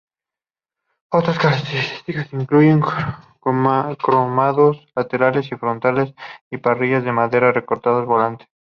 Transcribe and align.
Otras 1.11 1.37
características 1.37 2.33
incluyen 2.33 2.81
cromados 4.01 4.87
laterales 4.95 5.51
y 5.51 5.55
frontales 5.57 6.15
y 6.49 6.57
parrillas 6.57 7.03
de 7.03 7.11
madera 7.11 7.51
recortada-volante. 7.51 8.47